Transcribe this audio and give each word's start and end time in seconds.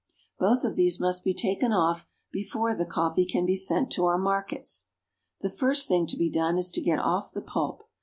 Both 0.39 0.63
of 0.63 0.73
these 0.75 0.99
must 0.99 1.23
be 1.23 1.31
taken 1.35 1.71
off 1.71 2.07
before 2.31 2.73
the 2.73 2.87
coffee 2.87 3.23
can 3.23 3.45
be 3.45 3.55
sent 3.55 3.91
to 3.91 4.05
our 4.07 4.17
markets. 4.17 4.87
The 5.41 5.49
first 5.51 5.87
thing 5.87 6.07
to 6.07 6.17
be 6.17 6.31
done 6.31 6.57
is 6.57 6.71
to 6.71 6.81
get 6.81 6.97
off 6.97 7.31
the 7.31 7.39
pulp. 7.43 7.83